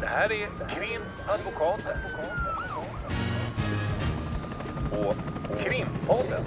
[0.00, 1.98] Det här är Krimadvokaten.
[4.92, 5.14] Och
[5.58, 6.44] Krimpodden.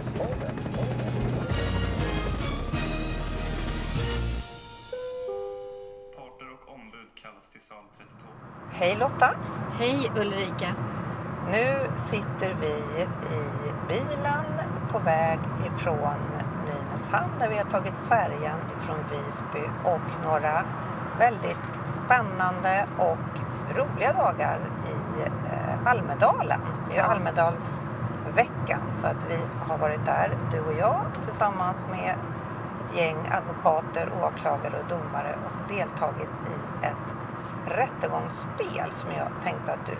[6.15, 8.27] Parter och ombud kallas till sal 32.
[8.71, 9.35] Hej Lotta!
[9.79, 10.75] Hej Ulrika.
[11.51, 14.45] Nu sitter vi i bilen
[14.91, 16.19] på väg ifrån
[16.65, 20.65] Nynäshamn där vi har tagit färjan ifrån Visby och några
[21.19, 23.39] väldigt spännande och
[23.77, 26.59] roliga dagar i eh, Almedalen.
[26.89, 27.03] Det är Ja.
[27.03, 29.37] Almedalsveckan så att vi
[29.67, 35.73] har varit där, du och jag, tillsammans med ett gäng advokater, åklagare och domare och
[35.73, 37.15] deltagit i ett
[37.65, 39.97] rättegångsspel som jag tänkte att du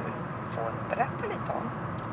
[0.55, 1.69] får berätta lite om.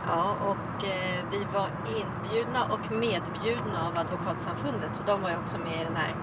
[0.09, 5.59] Ja, och eh, vi var inbjudna och medbjudna av Advokatsamfundet så de var ju också
[5.59, 6.15] med i den här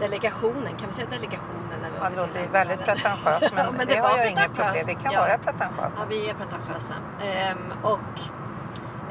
[0.00, 0.76] delegationen.
[0.76, 1.78] Kan vi säga delegationen?
[1.82, 4.54] När vi Ja, det låter väldigt pretentiöst men, Ja, men det, det har jag inget
[4.54, 4.84] problem.
[4.86, 5.20] Vi kan Ja.
[5.20, 5.96] vara pretentiösa.
[5.98, 6.94] Ja, vi är pretentiösa.
[7.22, 8.20] Ehm, och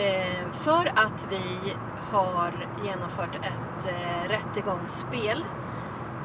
[0.01, 1.73] eh, för att vi
[2.11, 5.45] har genomfört ett eh, rättegångsspel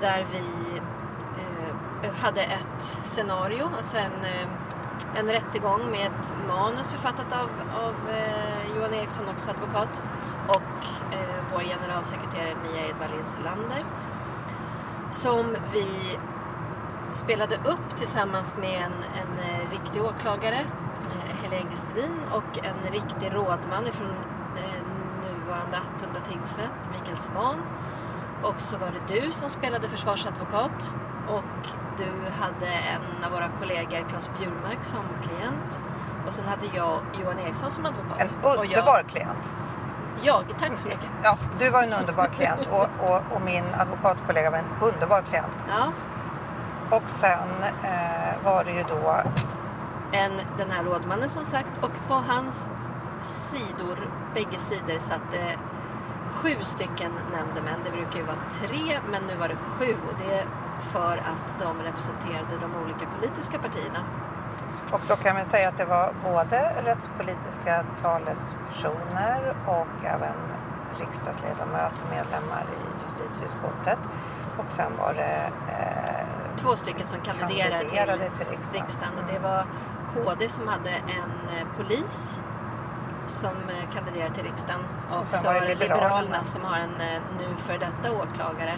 [0.00, 0.42] där vi
[2.02, 4.48] eh, hade ett scenario, alltså en, eh,
[5.18, 7.48] en rättegång med ett manus författat av,
[7.84, 10.02] av eh, Johan Eriksson, också advokat,
[10.48, 13.84] och eh, vår generalsekreterare Mia Edvallin Solander
[15.10, 16.18] som vi
[17.12, 20.58] spelade upp tillsammans med en, en eh, riktig åklagare,
[21.10, 24.10] eh, Helene Gestrin, och en riktig rådman från
[24.56, 24.82] eh,
[25.22, 27.56] nuvarande Attunda tingsrätt, Mikael Svan.
[28.42, 30.92] Och så var det du som spelade försvarsadvokat
[31.28, 35.80] och du hade en av våra kollegor, Claes Bjurmark, som klient.
[36.26, 38.20] Och sen hade jag Johan Eriksson som advokat.
[38.20, 39.52] En Och jag, underbar klient.
[40.22, 41.08] Jag, tack så mycket.
[41.22, 45.64] Ja, du var en underbar klient och, och, och min advokatkollega var en underbar klient.
[45.68, 45.92] Ja,
[46.96, 47.48] Och sen
[47.84, 49.14] eh, var det ju då
[50.12, 52.66] än den här rådmannen som sagt och på hans
[53.20, 55.58] sidor, bägge sidor satt det
[56.28, 57.80] sju stycken nämndemän.
[57.84, 60.44] Det brukar ju vara tre men nu var det sju och det är
[60.80, 64.04] för att de representerade de olika politiska partierna.
[64.92, 70.34] Och då kan man säga att det var både rättspolitiska talespersoner och även
[70.98, 73.98] riksdagsledamöter, medlemmar i justitieutskottet.
[74.58, 78.82] Och sen var det eh, Två stycken som kandiderade, kandiderade till till riksdagen.
[78.82, 79.64] riksdagen och det var
[80.14, 82.36] KD som hade en eh, polis
[83.26, 85.74] som eh, kandiderade till riksdagen och, Och så var det.
[85.74, 88.74] Liberalerna som har en eh, nu för detta åklagare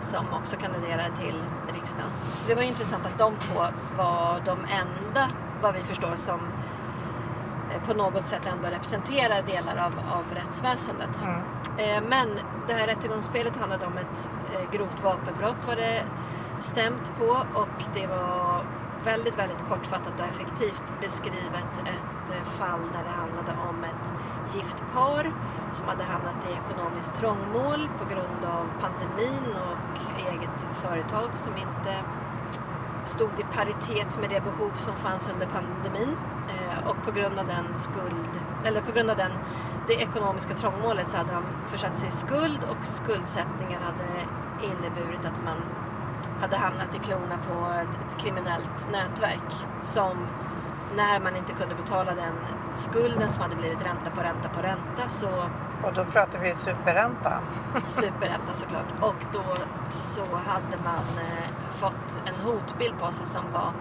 [0.00, 1.42] som också kandiderade till
[1.74, 2.10] riksdagen.
[2.38, 3.60] Så det var intressant att de två
[3.96, 5.28] var de enda,
[5.62, 6.40] vad vi förstår, som
[7.72, 11.22] eh, på något sätt ändå representerar delar av, av rättsväsendet.
[11.22, 11.40] Mm.
[11.78, 12.28] Eh, Men
[12.68, 16.02] det här rättegångsspelet handlade om ett eh, grovt vapenbrott var det
[16.60, 18.57] stämt på och det var
[19.12, 24.12] väldigt, väldigt kortfattat och effektivt beskrivet ett eh, fall där det handlade om ett
[24.54, 25.32] gift par
[25.70, 29.98] som hade hamnat i ekonomiskt trångmål på grund av pandemin och
[30.32, 31.92] eget företag som inte
[33.04, 36.16] stod i paritet med det behov som fanns under pandemin
[36.48, 38.32] eh, och på grund av den skuld,
[38.64, 39.32] eller på grund av den,
[39.86, 44.08] det ekonomiska trångmålet så hade de försatt sig i skuld och skuldsättningen hade
[44.62, 45.56] inneburit att man
[46.40, 50.26] hade hamnat i klorna på ett, kriminellt nätverk som
[50.96, 52.34] när man inte kunde betala den
[52.74, 55.28] skulden som hade blivit ränta på ränta på ränta så
[55.84, 57.40] Och då pratar vi superränta.
[57.86, 58.92] superränta såklart.
[59.00, 59.44] Och då
[59.90, 63.72] så hade man eh, fått en hotbild på sig som var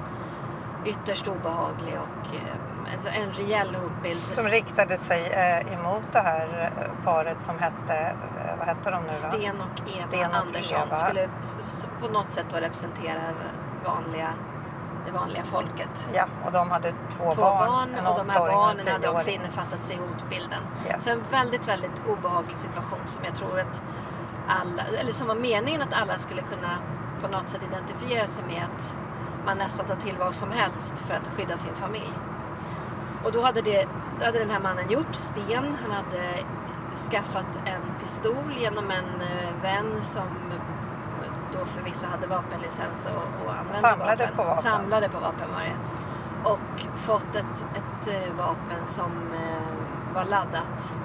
[0.85, 2.35] ytterst obehaglig och
[2.87, 4.21] eh, en, rejäl hotbild.
[4.29, 9.01] Som riktade sig eh, emot det här eh, paret som hette, eh, vad hette de
[9.01, 9.13] nu då?
[9.13, 10.95] Sten och Eva Sten och Andersson Eva.
[10.95, 11.29] skulle
[12.01, 13.21] på något sätt då representera
[13.85, 14.29] vanliga,
[15.05, 16.09] det vanliga folket.
[16.13, 17.67] Ja, och de hade två, Två barn.
[17.67, 20.63] barn och de här barnen hade också innefattats i hotbilden.
[20.87, 21.03] Yes.
[21.03, 23.81] Så en väldigt, väldigt obehaglig situation som jag tror att
[24.47, 26.77] alla, eller som var meningen att alla skulle kunna
[27.21, 28.95] på något sätt identifiera sig med att
[29.45, 32.13] man nästan tar till vad som helst för att skydda sin familj.
[33.23, 33.87] Och då hade, det,
[34.19, 36.43] då hade den här mannen gjort, Sten, han hade
[37.11, 40.27] skaffat en pistol genom en eh, vän som
[41.53, 44.37] då förvisso hade vapenlicens och, och använde Samlade vapen.
[44.37, 44.63] på vapen.
[44.63, 45.75] Samlade på vapen var det.
[46.49, 50.95] Och fått ett, ett eh, vapen som eh, var laddat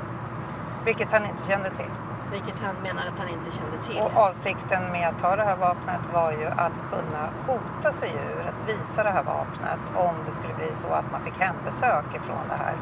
[0.84, 1.90] Vilket han inte kände till.
[2.32, 4.00] Vilket han menade att han inte kände till.
[4.05, 8.40] Och avsikten med att ta det här vapnet var ju att kunna hota sig ur,
[8.50, 12.44] att visa det här vapnet om det skulle bli så att man fick hembesök ifrån
[12.49, 12.76] det här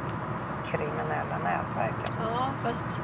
[0.71, 2.13] kriminella nätverket.
[2.21, 3.01] Ja, fast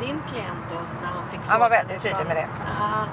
[0.00, 2.48] din klient då när han fick Han var väldigt tydlig med det.
[2.80, 3.04] Ja,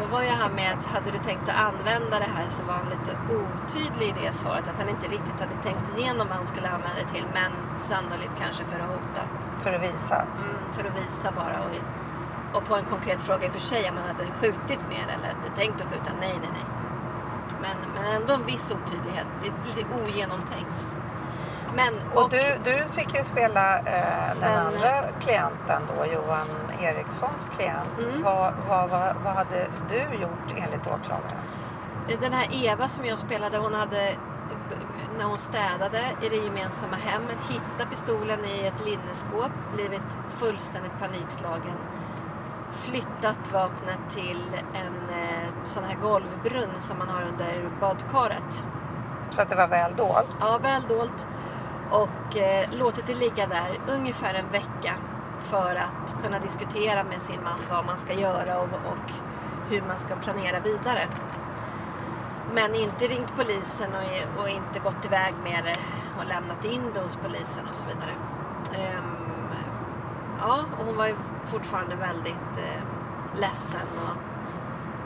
[0.00, 2.74] Då var ju han med att hade du tänkt att använda det här så var
[2.74, 4.64] han lite otydlig i det svaret.
[4.68, 7.26] Att han inte riktigt hade tänkt igenom vad han skulle använda det till.
[7.34, 7.50] Men
[7.80, 9.22] sannolikt kanske för att hota.
[9.62, 10.18] För att visa.
[10.22, 11.56] Mm, för att visa bara.
[11.64, 11.74] Och,
[12.56, 15.28] och på en konkret fråga i och för sig om man hade skjutit mer eller
[15.34, 16.10] hade tänkt att skjuta.
[16.20, 16.64] Nej, nej, nej.
[17.60, 19.26] Men, men ändå en viss otydlighet.
[19.42, 20.86] Lite, lite ogenomtänkt.
[21.74, 23.84] Men, Och, du, du fick ju spela eh,
[24.30, 26.46] den Den- andra klienten då, Johan
[26.80, 27.98] Erikssons klient.
[28.08, 28.22] Mm.
[28.22, 31.40] Vad, vad, vad, vad hade du gjort enligt åklagaren?
[32.20, 34.12] Den här Eva som jag spelade, hon hade
[35.18, 41.76] när hon städade i det gemensamma hemmet hittat pistolen i ett linneskåp, blivit fullständigt panikslagen,
[42.72, 44.42] flyttat vapnet till
[44.74, 48.64] en eh, sån här golvbrunn som man har under badkaret.
[49.30, 50.36] Så att det var väl dolt.
[50.40, 51.28] Ja, väl dolt.
[51.90, 54.94] Och eh, låtit det ligga där ungefär en vecka
[55.40, 59.10] för att kunna diskutera med sin man vad man ska göra och, och
[59.70, 61.08] hur man ska planera vidare.
[62.54, 65.80] Men inte ringt polisen och, och inte gått iväg med det
[66.18, 68.14] och lämnat in det hos polisen och så vidare.
[68.74, 69.15] Ehm,
[70.40, 72.82] ja, och hon var ju fortfarande väldigt eh,
[73.40, 74.16] ledsen och,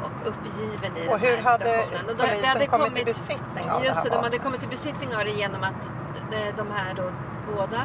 [0.06, 2.11] och uppgiven i Och den här hur hade situationen.
[2.11, 4.62] Och då- polisen hade kommit i besittning av Just det det, här de hade kommit
[4.62, 5.93] i besittning av det genom att
[6.31, 7.11] de, de här då
[7.56, 7.82] båda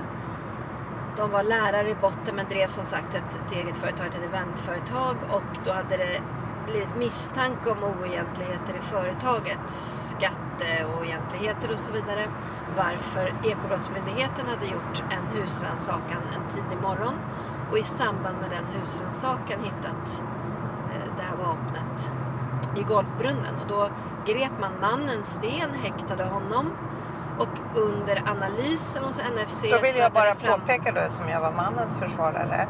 [1.17, 5.15] de var lärare i botten men drev som sagt ett, ett eget företag, ett eventföretag
[5.31, 6.21] och då hade det
[6.65, 8.81] blivit misstanke om oegentligheter i
[10.59, 12.27] företaget, skatteoegentligheter och så vidare.
[12.77, 17.13] Varför Ekobrottsmyndigheten hade gjort en husrannsakan en tidig morgon
[17.71, 20.21] och i samband med den husrannsakan hittat
[20.93, 22.11] eh, det här vapnet
[22.75, 23.89] i golvbrunnen och då
[24.25, 26.71] grep man mannen Sten, häktade honom
[27.39, 31.51] och under analysen hos NFC Då vill jag bara fram- påpeka då, som jag var
[31.51, 32.67] mannens försvarare,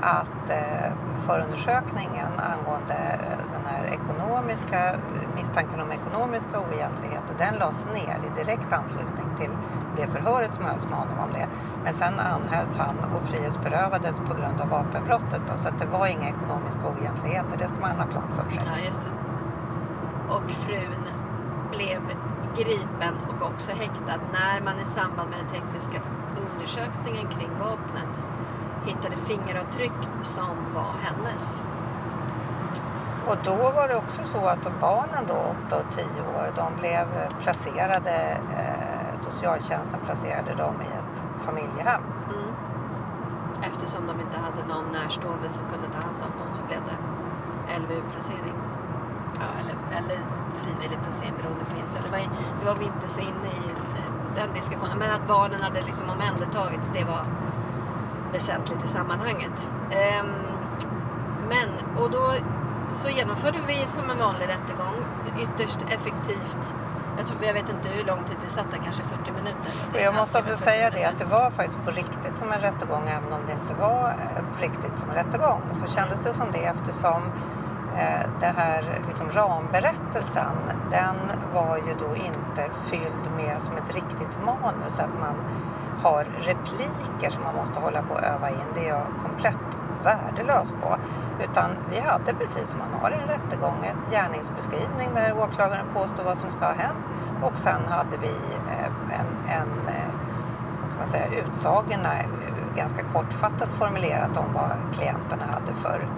[0.00, 0.92] att eh,
[1.26, 8.44] förundersökningen angående eh, den här ekonomiska, eh, misstanken om ekonomiska oegentligheter, den lades ner i
[8.44, 9.50] direkt anslutning till
[9.96, 11.46] det förhöret som hölls med honom om det.
[11.84, 15.40] Men sen anhölls han och frihetsberövades på grund av vapenbrottet.
[15.48, 18.62] Då, så att det var inga ekonomiska oegentligheter, det ska man ha klart för sig.
[18.66, 19.12] Ja, just det.
[20.34, 21.04] Och frun
[21.70, 22.00] blev
[22.56, 26.00] gripen och också häktad när man i samband med den tekniska
[26.44, 28.14] undersökningen kring vapnet
[28.86, 31.62] hittade fingeravtryck som var hennes.
[33.26, 36.80] Och då var det också så att de barnen då, 8 och 10 år, de
[36.80, 37.06] blev
[37.42, 42.02] placerade, eh, socialtjänsten placerade dem i ett familjehem.
[42.34, 42.50] Mm.
[43.62, 46.96] Eftersom de inte hade någon närstående som kunde ta hand om dem så blev det
[47.78, 48.58] LVU-placering.
[49.40, 50.18] Ja, eller, eller
[50.54, 52.04] frivillig placering beroende på inställning.
[52.10, 52.24] Det var,
[52.60, 54.98] det var vi inte så inne i eh, den diskussionen.
[54.98, 57.24] Men att barnen hade liksom omhändertagits, det var
[58.36, 59.68] väsentligt i sammanhanget.
[59.90, 60.32] Ehm,
[61.52, 61.68] men,
[62.00, 62.24] och då
[62.90, 64.96] så genomförde vi som en vanlig rättegång
[65.44, 66.74] ytterst effektivt.
[67.18, 69.70] Jag, tror, jag vet inte hur lång tid vi satt där, kanske 40 minuter.
[69.94, 73.04] Och jag måste också säga det att det var faktiskt på riktigt som en rättegång
[73.08, 75.60] även om det inte var eh, på riktigt som en rättegång.
[75.72, 77.22] Så kändes det som det eftersom
[78.00, 80.56] eh, det här liksom, ramberättelsen
[80.90, 81.16] den
[81.54, 84.98] var ju då inte fylld med som ett riktigt manus.
[84.98, 85.36] Att man
[86.02, 88.66] har repliker som man måste hålla på och öva in.
[88.74, 89.66] Det är jag komplett
[90.04, 90.96] värdelös på.
[91.44, 96.24] Utan vi hade precis som man har i en rättegång en gärningsbeskrivning där åklagaren påstår
[96.24, 97.04] vad som ska ha hänt.
[97.42, 98.36] Och sen hade vi
[98.70, 100.10] eh, en, en eh,
[100.80, 106.08] vad kan man säga, utsagorna eh, ganska kortfattat formulerat om vad klienterna hade för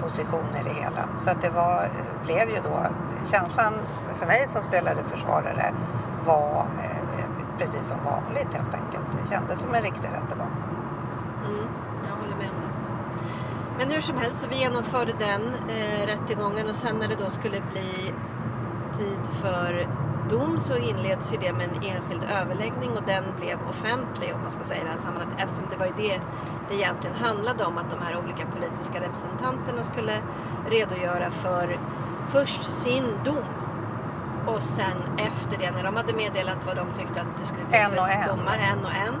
[0.00, 1.08] position i det hela.
[1.18, 1.88] Så att det var,
[2.24, 2.78] blev ju då,
[3.24, 3.72] känslan
[4.14, 5.74] för mig som spelade försvarare
[6.26, 6.66] var
[7.58, 8.93] precis som vanligt helt enkelt.
[9.24, 10.52] Det kändes som en riktig rättegång.
[11.46, 11.66] Mm,
[12.08, 12.72] jag håller med om det.
[13.78, 17.30] Men hur som helst, så vi genomförde den eh, rättegången och sen när det då
[17.30, 18.12] skulle bli
[18.98, 19.86] tid för
[20.30, 24.52] dom så inleds ju det med en enskild överläggning och den blev offentlig om man
[24.52, 26.20] ska säga i det här sammanhanget eftersom det var ju det
[26.68, 30.12] det egentligen handlade om att de här olika politiska representanterna skulle
[30.68, 31.80] redogöra för
[32.28, 33.44] först sin dom
[34.46, 37.78] och sen efter det när de hade meddelat vad de tyckte att det skulle bli
[37.78, 38.28] En och en.
[38.28, 39.14] domar, en och en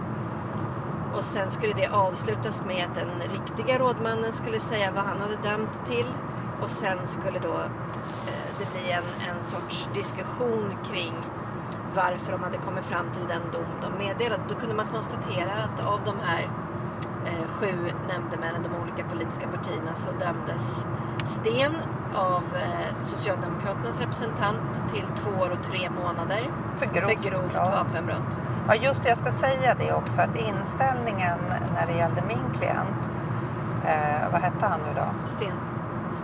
[1.16, 5.36] och sen skulle det avslutas med att den riktiga rådmannen skulle säga vad han hade
[5.36, 6.06] dömt till.
[6.62, 7.54] Och sen skulle då
[8.26, 11.14] eh, det bli en, en sorts diskussion kring
[11.94, 14.42] varför de hade kommit fram till den dom de meddelade.
[14.48, 16.50] Då kunde man konstatera att av de här
[17.26, 20.86] eh, sju nämndemännen, de olika politiska partierna, så dömdes
[21.24, 21.74] Sten
[22.14, 27.68] av eh, Socialdemokraternas representant till två år och tre månader För grovt, för grovt brott.
[27.68, 28.40] vapenbrott.
[28.68, 29.08] Ja, just det.
[29.08, 31.38] Jag ska säga det också att inställningen
[31.74, 33.02] när det gällde min klient,
[33.84, 35.26] eh, vad hette han nu då?
[35.28, 35.56] Sten.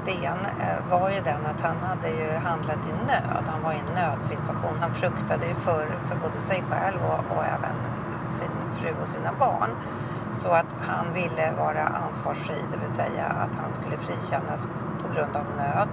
[0.03, 3.45] Sten eh, var ju den att han hade ju handlat i nöd.
[3.47, 4.77] Han var i en nödsituation.
[4.81, 7.77] Han fruktade ju för, för både sig själv och, och även
[8.31, 9.71] sin fru och sina barn.
[10.33, 14.67] Så att han ville vara ansvarsfri, det vill säga att han skulle frikännas
[15.03, 15.89] på grund av nöd.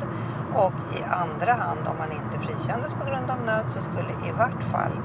[0.55, 4.31] Och i andra hand, om han inte frikändes på grund av nöd så skulle i
[4.31, 5.01] vart fall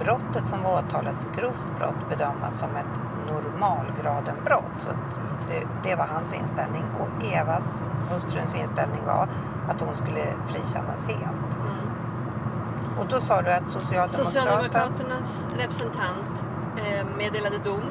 [0.00, 2.94] brottet som var åtalat på grovt brott bedömas som ett
[3.26, 4.76] normalgradenbrott.
[4.76, 4.90] Så
[5.48, 6.84] det, det var hans inställning.
[7.00, 9.28] Och Evas, hustruns inställning var
[9.68, 11.52] att hon skulle frikännas helt.
[11.60, 11.88] Mm.
[12.98, 14.24] Och då sa du att Socialdemokraterna...
[14.24, 17.82] Socialdemokraternas representant eh, meddelade dom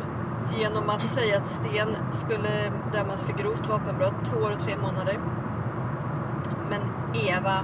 [0.55, 2.49] genom att säga att Sten skulle
[2.93, 5.19] dömas för grovt vapenbrott, två år och tre månader.
[6.69, 6.81] Men
[7.13, 7.57] Eva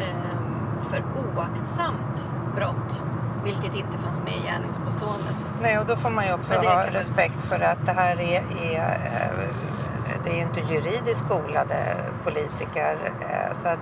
[0.00, 3.04] eh, för oaktsamt brott,
[3.44, 5.36] vilket inte fanns med i gärningspåståendet.
[5.62, 8.42] Nej, och då får man ju också ha man- respekt för att det här är,
[8.72, 13.12] är eh, det är inte juridiskt skolade politiker.
[13.20, 13.78] eh, Så att,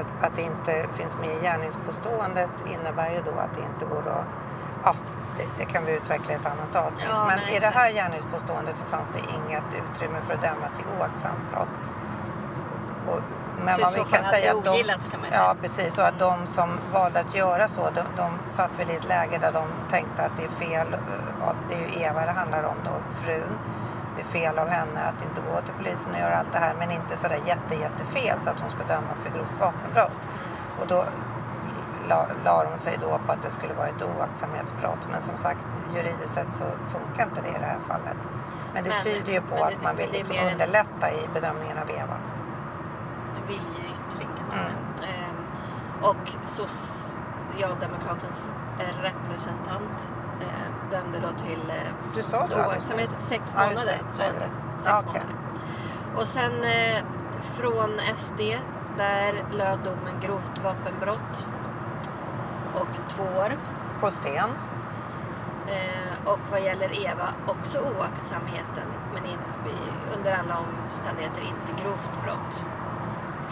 [0.00, 3.98] att, att det inte finns med i gärningspåståendet innebär ju då att det inte går
[4.12, 4.24] att...
[4.84, 4.94] Ja,
[5.38, 7.06] det, det kan vi utveckla i ett annat avsnitt.
[7.10, 10.66] Ja, men men i det här gärningspåståendet så fanns det inget utrymme för att döma
[10.76, 11.74] till oaktsamt brott.
[13.08, 13.20] Och,
[13.64, 15.44] men så vad vi kan säga att de, ogillats kan man ju säga.
[15.44, 15.98] Ja, precis.
[15.98, 19.38] Och att de som valde att göra så, de, de satt väl i ett läge
[19.38, 20.92] där de tänkte att det är fel.
[20.94, 22.90] eh, Det är ju Eva det handlar om då,
[23.24, 23.58] frun.
[24.16, 26.74] Det är fel av henne att inte gå till polisen och göra allt det här,
[26.78, 30.20] men inte sådär jätte, jättefel så att hon ska dömas för grovt vapenbrott.
[30.80, 31.04] Och då
[32.08, 34.98] la, la de sig då på att det skulle vara ett oaktsamhetsbrott.
[35.10, 35.60] Men som sagt,
[35.94, 38.16] juridiskt sett så funkar inte det i det här fallet.
[38.74, 41.28] Men det Men- tyder ju på det- att man vill liksom mer en- underlätta i
[41.34, 42.16] bedömningen av Eva.
[43.36, 44.70] en viljeyttring kan man Mm.
[44.98, 45.08] säga.
[45.12, 46.48] Ehm, och
[47.52, 48.50] Socialdemokratens
[49.02, 50.08] representant
[50.40, 51.76] eh, dömde då till eh,
[52.16, 53.98] Du sa det oaktsamhet sex Ja, månader.
[54.08, 54.50] Så heter det.
[54.82, 55.22] Sex Ja, okej.
[55.22, 55.36] månader.
[56.20, 57.04] Och sen eh,
[57.42, 58.40] från SD,
[58.96, 61.46] där löd domen grovt vapenbrott
[62.80, 63.58] och två år.
[64.00, 64.50] På Sten.
[65.68, 69.38] Eh, och vad gäller Eva också oaktsamheten men in,
[70.16, 72.64] under alla omständigheter inte grovt brott.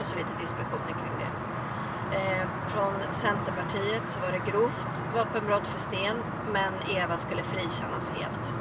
[0.00, 1.30] Och så lite diskussioner kring det.
[2.16, 6.16] Eh, från Centerpartiet så var det grovt vapenbrott för Sten
[6.52, 8.54] men Eva skulle frikännas helt.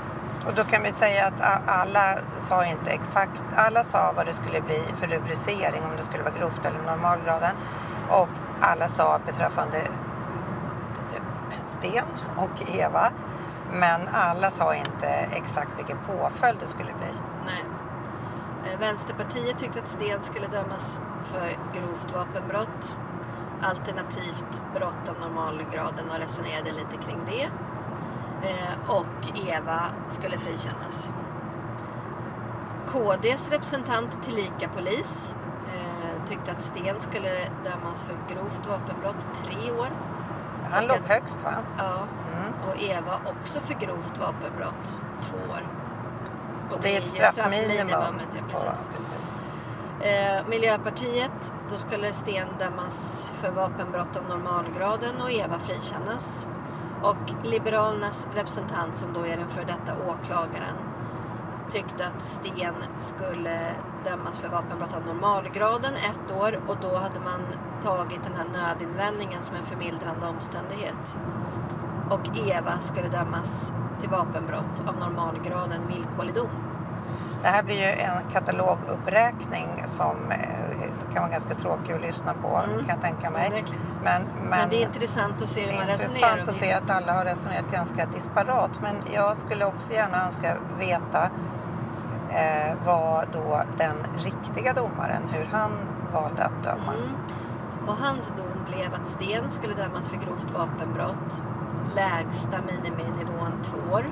[0.45, 4.61] Och då kan vi säga att alla sa inte exakt, alla sa vad det skulle
[4.61, 7.55] bli för rubricering om det skulle vara grovt eller normalgraden.
[8.09, 8.29] Och
[8.61, 9.87] alla sa beträffande
[11.85, 12.05] Sten
[12.37, 13.11] och Eva.
[13.71, 17.07] Men alla sa inte exakt vilken påföljd det skulle bli.
[17.45, 17.63] Nej.
[18.65, 22.95] Eh, Vänsterpartiet tyckte att Sten skulle dömas för grovt vapenbrott
[23.61, 27.43] alternativt brott av normalgraden och resonerade lite kring det.
[28.49, 31.11] Eh, och Eva skulle frikännas.
[32.87, 35.35] KDs representant tillika polis
[35.67, 40.14] eh, tyckte att Sten skulle dömas för grovt vapenbrott tre år.
[40.71, 41.51] Han Och låg att- högst va?
[41.77, 41.93] Ja,
[42.33, 42.53] Mm.
[42.69, 45.67] och Eva också för grovt vapenbrott två år.
[46.71, 47.89] Och Det är ett straffminimum.
[47.89, 48.05] ja,
[48.49, 48.89] precis.
[48.97, 49.39] precis.
[50.01, 56.47] Eh, Miljöpartiet, då skulle Sten dömas för vapenbrott av normalgraden och Eva frikännas.
[57.03, 60.75] Och Liberalernas representant som då är den för detta åklagaren
[61.71, 63.59] tyckte att Sten skulle
[64.05, 67.41] dömas för vapenbrott av normalgraden ett år och då hade man
[67.83, 71.17] tagit den här nödinvändningen som en förmildrande omständighet.
[72.09, 76.49] Och Eva skulle dömas till vapenbrott av normalgraden villkorlig dom.
[77.41, 82.47] Det här blir ju en kataloguppräkning som eh, kan vara ganska tråkig att lyssna på
[82.47, 82.77] Mm.
[82.85, 83.63] kan jag tänka mig.
[84.03, 86.15] Men, men, Men det är intressant att se det hur är man resonerar.
[86.17, 88.71] intressant och att se att alla har resonerat ganska disparat.
[88.81, 91.29] Men jag skulle också gärna önska veta
[92.29, 95.71] eh, vad då den riktiga domaren, hur han
[96.13, 96.93] valde att döma.
[96.93, 97.09] Mm.
[97.87, 101.43] Och hans dom blev att Sten skulle dömas för grovt vapenbrott,
[101.95, 104.05] lägsta miniminivån två år.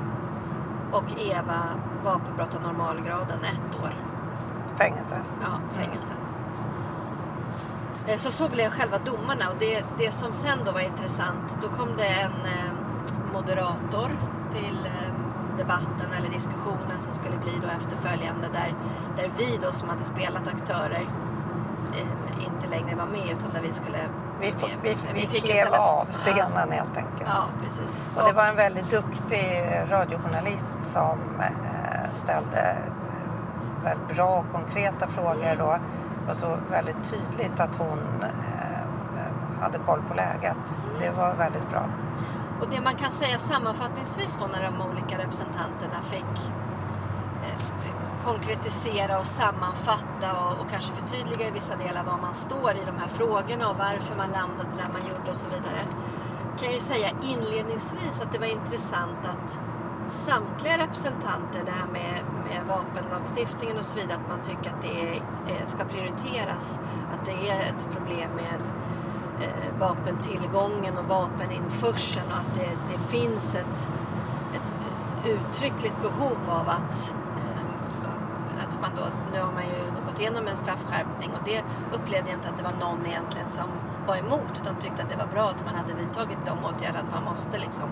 [0.92, 1.60] Och Eva
[2.04, 3.96] vapenbrott av normalgraden ett år.
[4.76, 5.18] Fängelse.
[5.42, 6.14] Ja, fängelse.
[8.08, 11.70] Eh, Så så blev själva domarna och det, det som sen då var intressant, då
[11.70, 12.74] kom det en eh,
[13.34, 14.10] moderator
[14.52, 15.14] till eh,
[15.58, 18.74] debatten eller diskussionen som skulle bli då efterföljande där,
[19.18, 21.08] där vi då som hade spelat aktörer
[22.40, 23.98] inte längre var med utan där vi skulle...
[24.40, 26.14] Vi, vi, vi, Vi fick klev istället- av Ja.
[26.14, 27.26] scenen helt enkelt.
[27.26, 28.00] Ja, precis.
[28.16, 35.08] Och det var en väldigt duktig radiojournalist som eh, ställde eh, väldigt bra och konkreta
[35.08, 35.44] frågor.
[35.44, 35.62] Mm.
[35.66, 35.74] Och
[36.22, 40.58] det var så väldigt tydligt att hon eh, hade koll på läget.
[40.68, 41.00] Mm.
[41.00, 41.84] Det var väldigt bra.
[42.62, 46.63] Och det man kan säga sammanfattningsvis då när de olika representanterna fick eh,
[48.26, 52.98] konkretisera och sammanfatta och, och kanske förtydliga i vissa delar var man står i de
[52.98, 55.82] här frågorna och varför man landade där man gjorde och så vidare.
[56.58, 59.60] Kan jag ju säga inledningsvis att det var intressant att
[60.08, 65.08] samtliga representanter, det här med, med vapenlagstiftningen och så vidare, att man tycker att det
[65.08, 65.14] är,
[65.48, 66.80] eh, ska prioriteras.
[67.14, 68.60] Att det är ett problem med
[69.42, 73.90] eh, vapentillgången och vapeninförseln och att det, det finns ett,
[74.56, 74.76] ett
[75.26, 77.16] uttryckligt behov av att
[78.84, 81.60] man då, nu har man ju gått igenom en straffskärpning och det
[81.98, 83.68] upplevde jag inte att det var någon egentligen som
[84.08, 87.12] var emot utan tyckte att det var bra att man hade vidtagit de åtgärderna, att
[87.18, 87.90] man måste liksom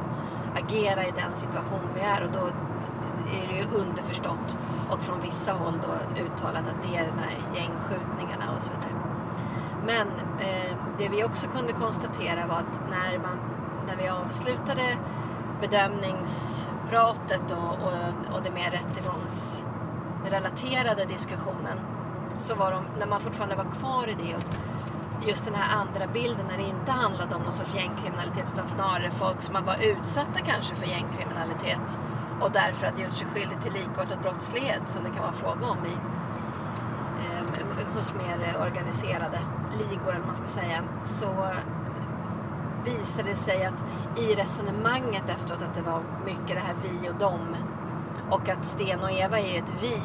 [0.62, 2.44] agera i den situation vi är och då
[3.38, 4.58] är det ju underförstått
[4.90, 8.96] och från vissa håll då uttalat att det är de här gängskjutningarna och så vidare.
[9.86, 10.08] Men
[10.40, 13.38] eh, det vi också kunde konstatera var att när, man,
[13.88, 14.98] när vi avslutade
[15.62, 18.72] bedömningspratet och, och, och det mer
[20.30, 21.80] relaterade diskussionen
[22.38, 24.38] så var de, när man fortfarande var kvar i det
[25.28, 29.12] just den här andra bilden när det inte handlade om någon sorts gängkriminalitet utan snarare
[29.12, 32.00] folk som var utsatta kanske för gängkriminalitet
[32.42, 35.78] och därför hade gjort sig skyldig till likartad brottslighet som det kan vara fråga om
[35.86, 35.94] i,
[37.24, 39.40] eh, hos mer organiserade
[39.80, 40.84] ligor eller man ska säga.
[41.04, 41.48] Så
[42.86, 47.16] visade det sig att i resonemanget efteråt att det var mycket det här vi och
[47.16, 47.56] dem
[48.30, 50.02] och att Sten och Eva är ett vi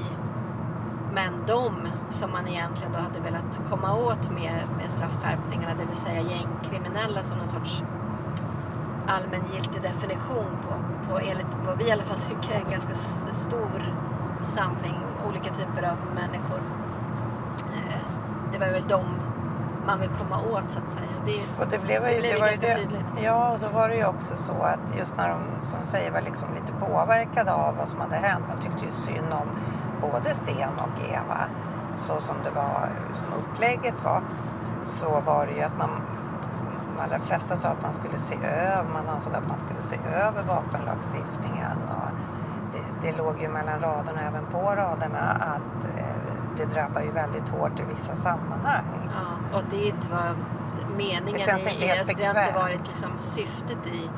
[1.16, 5.96] men de som man egentligen då hade velat komma åt med, med straffskärpningarna, det vill
[5.96, 7.82] säga gängkriminella som någon sorts
[9.06, 10.74] allmängiltig definition på,
[11.12, 12.94] på enligt vad vi i alla fall tycker är en ganska
[13.32, 13.94] stor
[14.40, 14.94] samling
[15.28, 16.60] olika typer av människor.
[17.76, 18.02] Eh,
[18.52, 19.04] det var väl de
[19.86, 21.06] man vill komma åt så att säga.
[21.20, 23.06] Och det, Och det blev, det ju- blev det var ju ganska det- tydligt.
[23.22, 26.20] Ja, och då var det ju också så att just när de som säger var
[26.20, 28.44] liksom lite påverkade av vad som hade hänt.
[28.48, 29.48] Man tyckte ju synd om
[30.10, 31.40] både Sten och Eva.
[31.98, 34.20] Så som det var, som upplägget var.
[34.82, 35.90] Så var det ju att man,
[36.96, 39.96] de allra flesta sa att man skulle se över, man ansåg att man skulle se
[40.14, 41.76] över vapenlagstiftningen.
[41.88, 42.10] Och
[42.72, 46.05] det, det låg ju mellan raderna, även på raderna, att eh,
[46.56, 48.84] det drabbar ju väldigt hårt i vissa sammanhang.
[49.14, 50.34] Ja, och det inte var
[50.96, 52.62] meningen Det känns i, inte helt alltså, det har inte bekvämt.
[52.62, 54.10] varit liksom syftet i,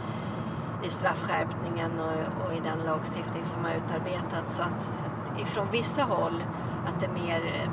[0.86, 4.56] i straffskärpningen och, och i den lagstiftning som har utarbetats.
[4.56, 4.92] Så att
[5.38, 6.44] ifrån vissa håll
[6.86, 7.68] att det mer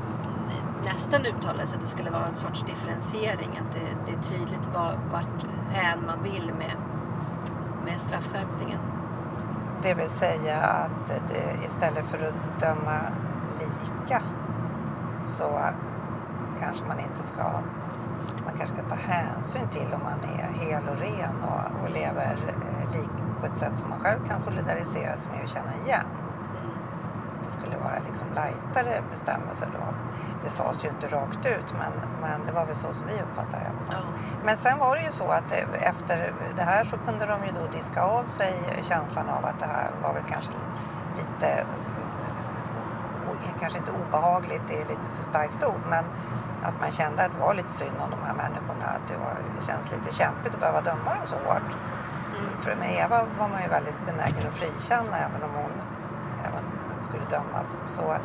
[0.86, 4.98] nästan uttalades att det skulle vara en sorts differentiering, att det, det är tydligt var,
[5.12, 6.76] vart hän man vill med,
[7.86, 8.80] med straffskärpningen.
[9.82, 13.00] Det vill säga att det, istället för att döma
[13.60, 14.22] lika
[15.26, 15.60] så
[16.60, 17.44] kanske man inte ska
[18.46, 22.38] man kanske ska ta hänsyn till om man är hel och ren och, och lever
[22.48, 26.08] eh, lik, på ett sätt som man själv kan solidarisera sig med och känna igen.
[27.46, 29.86] Det skulle vara liksom lightare bestämmelser då.
[30.44, 33.64] Det sades ju inte rakt ut men, men det var väl så som vi uppfattade
[33.64, 33.94] det.
[33.94, 33.98] Ja.
[34.46, 37.52] Men sen var det ju så att eh, efter det här så kunde de ju
[37.52, 40.54] då diska av sig känslan av att det här var väl kanske
[41.18, 41.66] lite,
[43.60, 46.06] kanske inte obehagligt, det är lite för starkt ord, men
[46.64, 49.36] att man kände att det var lite synd om de här människorna, att det, var,
[49.60, 51.72] det känns lite kämpigt att behöva döma dem så hårt.
[52.38, 52.58] Mm.
[52.64, 55.72] För med Eva var man ju väldigt benägen att frikänna även om hon
[56.48, 56.64] även
[57.02, 57.80] skulle dömas.
[57.86, 58.16] Så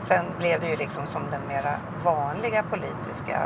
[0.00, 1.74] sen blev det ju liksom som den mera
[2.04, 3.38] vanliga politiska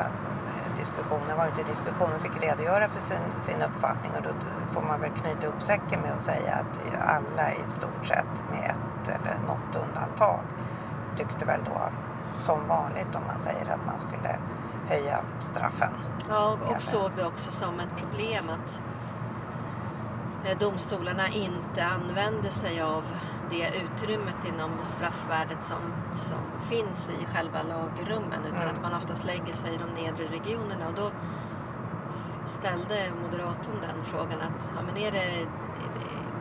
[0.86, 1.28] diskussionen.
[1.28, 4.30] Det var inte diskussion, hon fick redogöra för sin, sin uppfattning och då
[4.74, 8.70] får man väl knyta upp säcken med att säga att alla i stort sett med
[8.70, 10.40] ett eller något undantag
[11.16, 11.80] tyckte väl då
[12.24, 14.38] som vanligt om man säger att man skulle
[14.88, 15.90] höja straffen.
[16.28, 18.80] Ja, och, och såg det också som ett problem att
[20.44, 23.04] eh, domstolarna inte använde sig av
[23.50, 25.80] det utrymmet inom straffvärdet som,
[26.14, 26.38] som
[26.70, 28.74] finns i själva lagrummen utan Mm.
[28.74, 31.10] att man oftast lägger sig i de nedre regionerna och då
[32.44, 35.46] ställde moderatorn den frågan att ja, men är det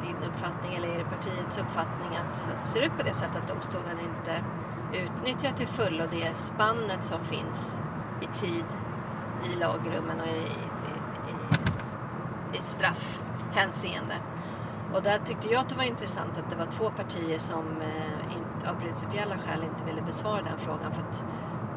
[0.06, 3.36] din uppfattning eller är det partiets uppfattning att, att det ser ut på det sättet
[3.36, 4.44] att domstolen inte
[4.94, 7.80] utnyttjar till fullo det spannet som finns
[8.22, 8.64] i tid
[9.54, 10.66] i lagrummen och i, i,
[11.32, 14.16] i, i straffhänseende.
[14.96, 18.38] Och där tyckte jag att det var intressant att det var två partier som eh,
[18.38, 21.26] inte, av principiella skäl inte ville besvara den frågan för att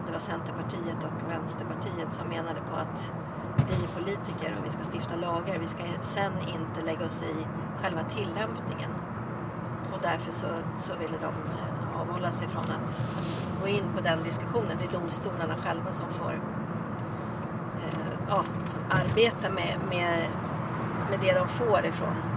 [0.06, 3.12] det var Centerpartiet och Vänsterpartiet som menade på att
[3.56, 5.58] vi är politiker och vi ska stifta lagar.
[5.58, 7.34] Vi ska sen inte lägga oss i
[7.82, 8.90] själva tillämpningen.
[9.92, 14.00] Och därför så, så ville de eh, avhålla sig från att, att gå in på
[14.00, 14.76] den diskussionen.
[14.78, 16.32] Det är domstolarna själva som får
[17.84, 18.44] eh, ja,
[18.90, 20.28] arbeta med, med,
[21.10, 22.27] med det de får ifrån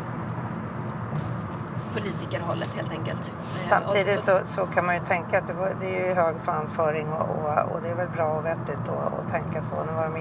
[1.94, 3.34] politikerhållet helt enkelt.
[3.64, 6.40] Eh, Samtidigt så, så kan man ju tänka att det, var, det är ju hög
[6.40, 9.76] svansföring och, och, och det är väl bra och vettigt att tänka så.
[9.76, 10.18] Nu var de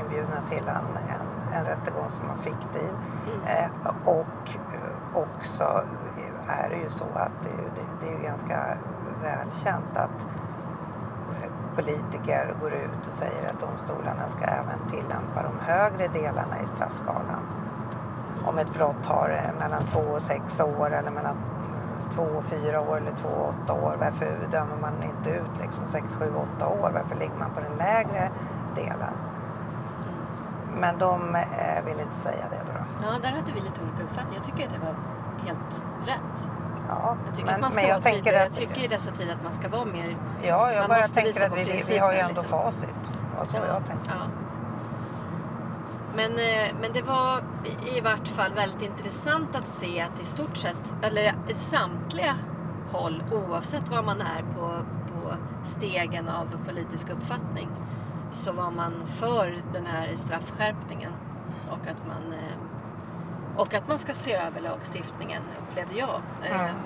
[0.00, 2.90] inbjudna till en, en, en rättegång som var fiktiv.
[3.26, 3.40] Mm.
[3.46, 5.84] Eh, och eh, också
[6.48, 8.76] är det ju så att det, det, det är ganska
[9.22, 10.26] välkänt att
[11.42, 16.66] eh, politiker går ut och säger att domstolarna ska även tillämpa de högre delarna i
[16.66, 17.61] straffskalan.
[18.46, 21.36] Om ett brott har eh, mellan två och sex år eller mellan
[22.14, 23.96] två och fyra år eller två och åtta år.
[24.00, 26.90] Varför dömer man inte ut liksom sex, sju, åtta år?
[26.94, 28.30] Varför ligger man på den lägre
[28.74, 29.14] delen?
[30.80, 32.78] Men de eh, vill inte säga det då.
[33.02, 34.34] Ja, där hade vi lite olika uppfattning.
[34.34, 34.94] Jag tycker att det var
[35.46, 36.48] helt rätt.
[36.88, 38.46] Ja, Jag tycker men, att man ska men jag vara tänker tydligare.
[38.46, 38.58] att...
[38.60, 40.16] Jag tycker i dessa tider att man ska vara mer...
[40.42, 42.58] Ja, jag bara tänker att vi, vi, vi har ju ändå liksom.
[42.58, 42.94] facit.
[43.40, 44.10] Och så jag tänker.
[44.10, 44.41] Ja.
[46.16, 47.42] Men, eh, men det var
[47.96, 52.36] i- vart fall väldigt intressant att se att i stort sett, eller i samtliga
[52.92, 54.68] håll, oavsett var man är på,
[55.12, 57.68] på stegen av politisk uppfattning,
[58.32, 61.12] så var man för den här straffskärpningen.
[61.70, 62.56] Och att man, eh,
[63.60, 66.20] och att man ska se över lagstiftningen, upplevde jag.
[66.52, 66.76] Mm.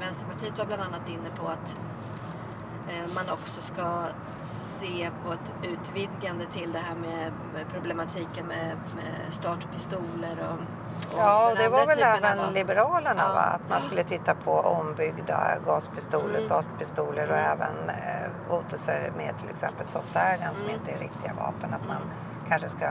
[0.00, 1.76] Vänsterpartiet var bland annat inne på att
[3.14, 4.04] man också ska
[4.40, 7.32] se på ett utvidgande till det här med,
[7.72, 10.54] problematiken med, med startpistoler och,
[11.14, 13.32] och Ja, den det var väl även av- Liberalerna Ja.
[13.34, 13.40] va?
[13.40, 16.40] Att man skulle titta på ombyggda gaspistoler, Mm.
[16.46, 17.50] startpistoler och Mm.
[17.52, 20.76] även eh, hotelser med till exempel soft airgun som Mm.
[20.80, 21.74] inte är riktiga vapen.
[21.74, 22.08] Att man Mm.
[22.48, 22.86] kanske ska,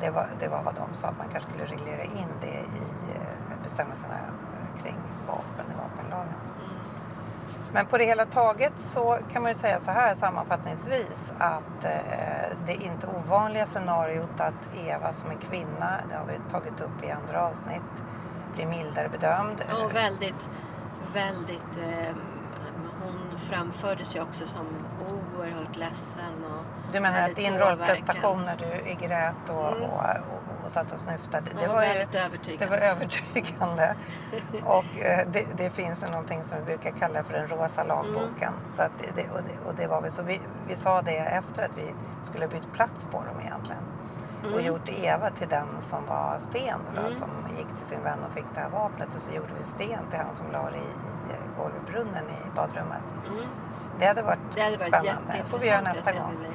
[0.00, 2.46] det var, det var vad de sa, att man kanske skulle reglera in det
[2.80, 4.14] i eh, bestämmelserna
[4.82, 6.34] kring vapen i vapenlagen.
[7.76, 12.56] Men på det hela taget så kan man ju säga så här sammanfattningsvis att eh,
[12.66, 17.10] det inte ovanliga scenariot att Eva som är kvinna, det har vi tagit upp i
[17.10, 17.92] andra avsnitt,
[18.54, 19.64] blir mildare bedömd.
[19.84, 20.48] Och väldigt,
[21.14, 21.76] väldigt...
[21.78, 22.14] Eh,
[23.04, 24.66] hon framfördes ju också som
[25.08, 29.90] oerhört ledsen och du menar att din rollprestation när du grät och, Mm.
[29.90, 30.35] och,
[30.66, 32.76] och, och satt och snyftade, det var ju väldigt det övertygande.
[32.76, 33.94] var övertygande.
[34.64, 38.52] och eh, det, det finns ju någonting som vi brukar kalla för den rosa lagboken.
[38.66, 41.62] Så att det, och, det, och det var vi, så vi, vi sa det efter
[41.64, 41.94] att vi
[42.30, 43.82] skulle byta plats på dem egentligen.
[44.40, 44.64] och Mm.
[44.64, 47.12] gjort Eva till den som var Sten då, Mm.
[47.12, 49.98] som gick till sin vän och fick det här vapnet och så gjorde vi Sten
[50.10, 50.90] till han som la det i,
[51.32, 53.02] i golvbrunnen i badrummet.
[53.28, 53.44] Mm.
[54.00, 55.32] Det hade varit, Det hade varit spännande.
[55.32, 56.46] Det får vi göra nästa gång.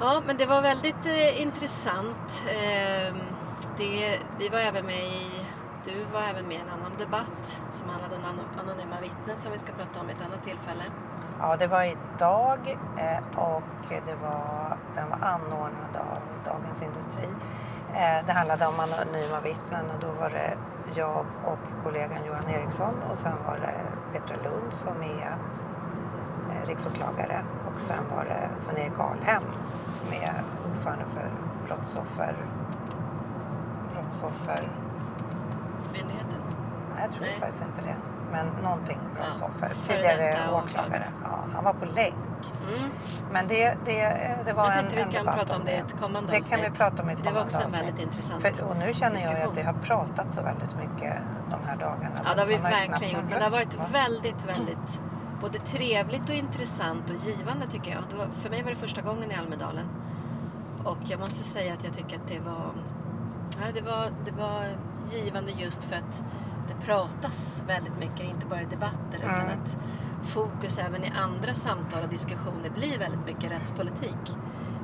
[0.00, 2.44] Ja, men det var väldigt eh, intressant.
[2.46, 3.14] Eh,
[3.78, 5.30] det, vi var även med i,
[5.84, 8.22] du var även med i en annan debatt som handlade om
[8.60, 10.84] anonyma vittnen som vi ska prata om vid ett annat tillfälle.
[11.40, 17.28] Ja, det var idag eh, och det var, den var anordnad av Dagens Industri.
[17.94, 20.56] Eh, det handlade om anonyma vittnen och då var det
[20.94, 23.74] jag och kollegan Johan Eriksson och sen var det
[24.12, 25.36] Petra Lund som är
[26.66, 29.42] riksåklagare och sen var det Sven-Erik Alhem
[29.98, 30.32] som är
[30.70, 31.30] ordförande för
[31.66, 32.34] brottsoffer...
[33.92, 34.68] Brottsoffer...
[35.92, 36.40] Myndigheten.
[36.94, 37.36] Nej, jag tror Nej.
[37.40, 37.96] faktiskt inte det.
[38.32, 39.68] Men någonting brottsoffer.
[39.68, 41.06] före Tidigare åklagare.
[41.24, 42.14] Ja, han var på länk.
[42.68, 42.90] Mm.
[43.32, 46.00] Men det, det, det var Jag en, vi en kan prata om det i ett
[46.00, 46.78] kommande Det kan vi avsnitt.
[46.78, 48.94] prata om i ett För Det var också en kommande väldigt intressant För, och nu
[48.94, 49.54] känner jag ju att diskussion.
[49.54, 51.14] det har pratats så väldigt mycket
[51.50, 52.20] de här dagarna.
[52.24, 53.24] Ja, det har vi verkligen gjort.
[53.30, 53.84] Men det har varit va?
[53.92, 55.00] väldigt, väldigt
[55.44, 58.18] både trevligt och intressant och givande tycker jag.
[58.18, 59.86] Var, för mig var det första gången i Almedalen.
[60.84, 62.72] Och jag måste säga att jag tycker att det var,
[63.60, 64.64] ja, det var, det var
[65.12, 66.24] givande just för att
[66.68, 69.58] det pratas väldigt mycket, inte bara i debatter utan Mm.
[69.62, 69.76] att
[70.22, 74.36] fokus även i andra samtal och diskussioner blir väldigt mycket rättspolitik.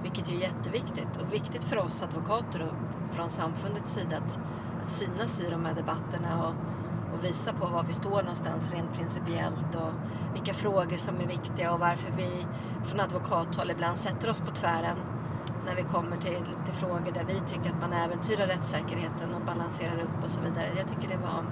[0.02, 2.74] Vilket är jätteviktigt och viktigt för oss advokater och
[3.14, 4.38] från samfundets sida att,
[4.84, 6.54] att synas i de här debatterna och,
[7.12, 9.92] och visa på var vi står någonstans rent principiellt och
[10.34, 12.46] vilka frågor som är viktiga och varför vi
[12.84, 14.96] från advokathåll ibland sätter oss på tvären
[15.66, 20.00] när vi kommer till, till frågor där vi tycker att man äventyrar rättssäkerheten och balanserar
[20.00, 20.70] upp och så vidare.
[20.78, 21.44] Jag tycker det var...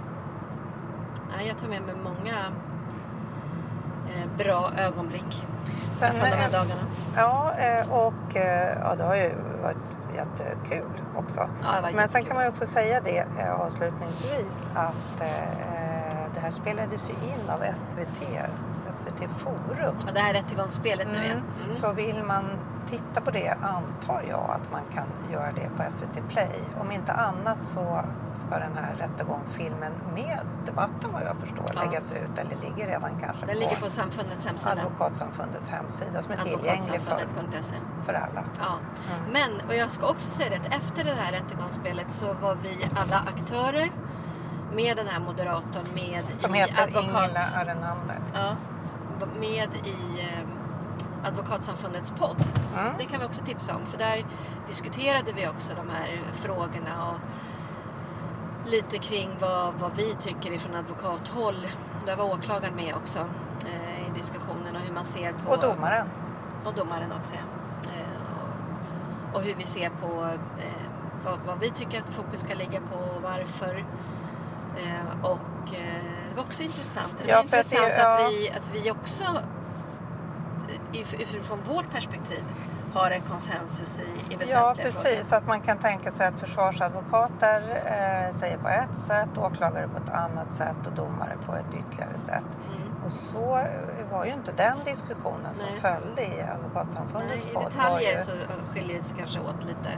[1.37, 2.37] Ja, jag tar med mig många
[4.09, 5.47] eh, bra ögonblick
[5.95, 6.83] Sen, från de här dagarna.
[7.17, 11.41] Ja, eh, och eh, ja, det har ju varit jättekul också.
[11.63, 16.53] Ja, Men sen kan man ju också säga det eh, avslutningsvis att eh, det här
[16.53, 18.21] spelades ju in av SVT,
[18.95, 19.97] SVT Forum.
[20.07, 21.31] Ja, det här rättegångsspelet nu igen.
[21.33, 21.65] Mm.
[21.65, 21.75] Mm.
[21.75, 22.45] Så vill man
[22.91, 26.61] titta på det antar jag att man kan göra det på SVT Play.
[26.81, 28.01] Om inte annat så
[28.35, 31.83] ska den här rättegångsfilmen med debatten vad jag förstår Ja.
[31.83, 34.73] läggas ut eller ligger redan kanske Den ligger på samfundets hemsida.
[34.73, 37.75] Advokatsamfundets hemsida som är tillgänglig för, Advokatsamfundet.se.
[38.07, 38.45] för alla.
[38.59, 38.79] Ja.
[39.15, 39.33] Mm.
[39.33, 42.89] Men, och jag ska också säga det att efter det här rättegångsspelet så var vi
[42.97, 43.93] alla aktörer
[44.75, 47.05] med den här moderatorn med Som i heter advokat...
[47.29, 48.19] Ingela Arenander.
[48.35, 48.57] Ja,
[49.41, 50.49] med i eh,
[51.25, 52.37] Advokatsamfundets podd.
[52.79, 52.93] Mm.
[52.99, 54.27] Det kan vi också tipsa om för där
[54.67, 57.19] diskuterade vi också de här frågorna och
[58.71, 61.67] lite kring vad, vad vi tycker ifrån advokathåll.
[62.07, 63.19] Där var åklagaren med också
[63.67, 65.51] eh, i diskussionen och hur man ser på...
[65.53, 66.07] Och domaren.
[66.65, 67.41] Och domaren också ja.
[67.91, 68.33] Eh,
[69.31, 70.25] och, och hur vi ser på
[70.59, 70.83] eh,
[71.25, 73.85] vad, vad vi tycker att fokus ska ligga på och varför.
[74.77, 77.13] Eh, och eh, det var också intressant.
[77.25, 78.29] Det Ja, var för att det- intressant att, ja.
[78.31, 79.25] vi, att vi också
[80.93, 82.45] utifrån vårt perspektiv
[82.95, 85.33] har en konsensus i, i Ja, väsentliga precis.
[85.33, 90.15] Att man kan tänka sig att försvarsadvokater eh, säger på ett sätt, åklagare på ett
[90.15, 92.45] annat sätt och domare på ett ytterligare sätt.
[92.67, 92.83] frågor.
[92.83, 93.05] Mm.
[93.07, 95.81] Och så eh, var ju inte den diskussionen som Nej.
[95.81, 97.63] följde i Advokatsamfundets Nej, I podd.
[97.63, 98.33] var detaljer ju- så
[98.73, 99.91] skiljer det sig kanske åt lite.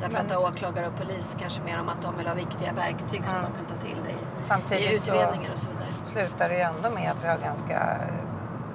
[0.00, 3.26] Där Men- pratar åklagare och polis kanske mer om att de vill ha viktiga verktyg
[3.28, 3.50] som Mm.
[3.52, 5.88] de kan ta till i, i Samtidigt så utredningar och så vidare.
[6.06, 7.96] slutar det ju ändå med att vi har ganska...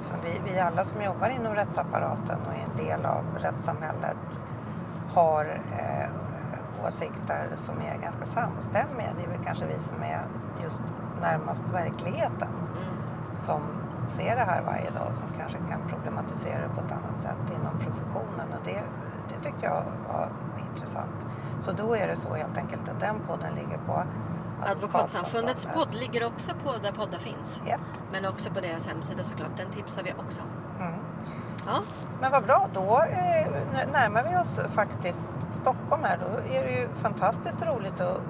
[0.02, 4.18] Som vi, vi alla som jobbar inom rättsapparaten och är en del av rättssamhället
[5.14, 5.46] har
[5.80, 6.10] eh,
[6.88, 9.10] åsikter som är ganska samstämmiga.
[9.18, 10.22] Det är väl kanske vi som är
[10.64, 10.84] just
[11.22, 13.38] närmast verkligheten Mm.
[13.38, 13.62] som
[14.10, 17.80] ser det här varje dag som kanske kan problematisera det på ett annat sätt inom
[17.80, 18.82] professionen och det,
[19.30, 20.30] det tyckte jag var
[20.74, 21.26] intressant.
[21.60, 24.04] Så då är det så helt enkelt att den podden ligger på
[24.64, 25.74] Advokatsamfundets Advokatsamfundet.
[25.74, 27.62] podd ligger också på där poddar finns.
[27.68, 27.80] Japp.
[28.12, 29.58] Men också på deras hemsida såklart.
[29.58, 30.42] Den tipsar vi också.
[30.80, 30.94] Mm.
[31.66, 31.82] Ja,
[32.22, 33.48] Men vad bra, då eh,
[33.94, 36.18] närmar vi oss faktiskt Stockholm här.
[36.18, 38.22] Då är det ju fantastiskt roligt att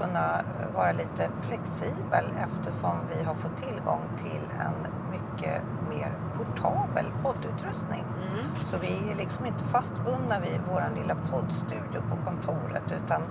[0.00, 7.04] kunna eh, vara lite flexibel eftersom vi har fått tillgång till en mycket mer portabel
[7.22, 8.04] poddutrustning.
[8.32, 8.46] mm.
[8.64, 13.22] Så vi är liksom inte fastbundna vid vår lilla poddstudio på kontoret utan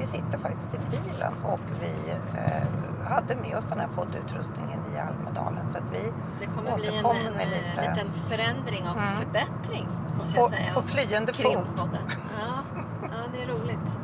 [0.00, 1.94] vi sitter faktiskt i bilen och vi
[2.38, 6.88] eh, hade med oss den här poddutrustningen i Almedalen så att vi det kommer bli
[6.98, 9.16] en, en, med eh, lite- liten förändring och Mm.
[9.16, 10.74] förbättring måste på, jag säga.
[10.74, 11.66] på flyende fot.
[11.76, 12.62] Ja,
[13.02, 13.96] ja, det är roligt.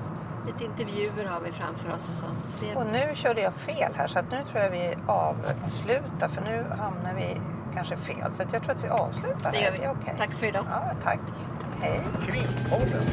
[0.46, 2.48] Lite intervjuer har vi framför oss och sånt.
[2.48, 6.28] Så det, Och nu körde jag fel här så att nu tror jag vi avslutar
[6.28, 7.40] för nu hamnar vi
[7.74, 8.32] kanske fel.
[8.32, 9.64] Så att jag tror att vi avslutar det här.
[9.64, 9.78] gör vi.
[9.84, 10.14] Är okej?
[10.18, 10.64] Tack för idag.
[10.70, 11.18] Ja, tack.
[11.80, 12.00] Hej.
[12.26, 13.06] Krimpodden.